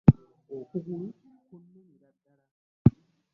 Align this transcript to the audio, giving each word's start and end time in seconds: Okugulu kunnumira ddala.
Okugulu 0.57 1.07
kunnumira 1.45 2.09
ddala. 2.17 2.49